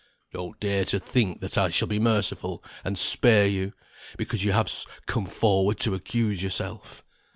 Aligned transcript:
"Don't 0.33 0.59
dare 0.59 0.83
to 0.85 0.97
think 0.99 1.41
that 1.41 1.59
I 1.59 1.69
shall 1.69 1.87
be 1.87 1.99
merciful, 1.99 2.63
and 2.83 2.97
spare 2.97 3.45
you, 3.45 3.73
because 4.17 4.43
you 4.43 4.51
have 4.51 4.67
come 5.05 5.27
forward 5.27 5.79
to 5.81 5.93
accuse 5.93 6.41
yourself. 6.41 7.03